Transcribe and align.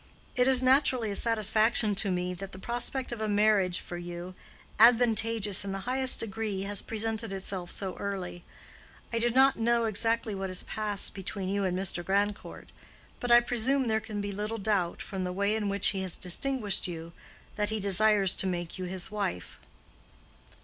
"It 0.35 0.47
is 0.47 0.63
naturally 0.63 1.11
a 1.11 1.15
satisfaction 1.15 1.93
to 1.93 2.09
me 2.09 2.33
that 2.33 2.53
the 2.53 2.57
prospect 2.57 3.11
of 3.11 3.21
a 3.21 3.29
marriage 3.29 3.79
for 3.79 3.97
you—advantageous 3.99 5.63
in 5.63 5.73
the 5.73 5.81
highest 5.85 6.21
degree—has 6.21 6.81
presented 6.81 7.31
itself 7.31 7.69
so 7.69 7.95
early. 7.97 8.43
I 9.13 9.19
do 9.19 9.29
not 9.29 9.57
know 9.57 9.85
exactly 9.85 10.33
what 10.33 10.49
has 10.49 10.63
passed 10.63 11.13
between 11.13 11.49
you 11.49 11.65
and 11.65 11.77
Mr. 11.77 12.03
Grandcourt, 12.03 12.71
but 13.19 13.29
I 13.29 13.41
presume 13.41 13.87
there 13.87 13.99
can 13.99 14.21
be 14.21 14.31
little 14.31 14.57
doubt, 14.57 15.03
from 15.03 15.23
the 15.23 15.31
way 15.31 15.55
in 15.55 15.69
which 15.69 15.89
he 15.89 16.01
has 16.01 16.17
distinguished 16.17 16.87
you, 16.87 17.13
that 17.55 17.69
he 17.69 17.79
desires 17.79 18.33
to 18.37 18.47
make 18.47 18.79
you 18.79 18.85
his 18.85 19.11
wife." 19.11 19.59